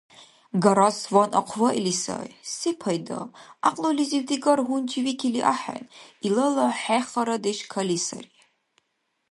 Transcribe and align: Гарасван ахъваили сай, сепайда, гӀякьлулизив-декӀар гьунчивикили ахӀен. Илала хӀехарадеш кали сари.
Гарасван 0.63 1.29
ахъваили 1.39 1.93
сай, 2.03 2.29
сепайда, 2.57 3.21
гӀякьлулизив-декӀар 3.31 4.59
гьунчивикили 4.67 5.41
ахӀен. 5.53 5.83
Илала 6.27 6.67
хӀехарадеш 6.81 7.59
кали 7.71 7.97
сари. 8.07 8.33